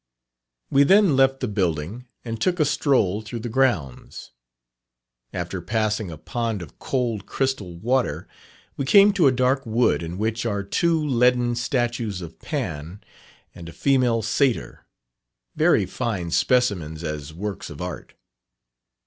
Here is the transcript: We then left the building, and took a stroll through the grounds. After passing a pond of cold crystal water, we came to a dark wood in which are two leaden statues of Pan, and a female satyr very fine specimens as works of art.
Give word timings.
We 0.71 0.81
then 0.81 1.15
left 1.15 1.41
the 1.41 1.47
building, 1.47 2.07
and 2.25 2.41
took 2.41 2.59
a 2.59 2.65
stroll 2.65 3.21
through 3.21 3.41
the 3.41 3.49
grounds. 3.53 4.31
After 5.31 5.61
passing 5.61 6.09
a 6.09 6.17
pond 6.17 6.63
of 6.63 6.79
cold 6.79 7.27
crystal 7.27 7.77
water, 7.77 8.27
we 8.75 8.83
came 8.85 9.13
to 9.13 9.27
a 9.27 9.31
dark 9.31 9.63
wood 9.63 10.01
in 10.01 10.17
which 10.17 10.43
are 10.43 10.63
two 10.63 10.99
leaden 10.99 11.53
statues 11.55 12.19
of 12.19 12.39
Pan, 12.39 13.01
and 13.53 13.69
a 13.69 13.73
female 13.73 14.23
satyr 14.23 14.87
very 15.55 15.85
fine 15.85 16.31
specimens 16.31 17.03
as 17.03 17.31
works 17.31 17.69
of 17.69 17.79
art. 17.79 18.15